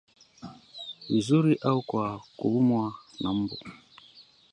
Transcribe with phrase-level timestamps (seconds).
[1.09, 3.57] vizuri au kwa kuumwa na mbu